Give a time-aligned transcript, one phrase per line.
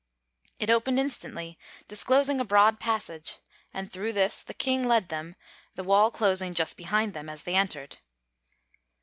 [0.57, 3.37] It opened instantly, disclosing a broad passage,
[3.71, 5.35] and through this the King led them,
[5.75, 7.99] the wall closing just behind them as they entered.